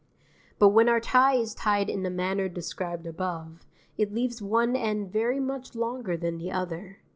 [0.57, 3.67] But when our tie is tied in the manner described above,
[3.99, 7.01] it leaves one end very much longer than the other.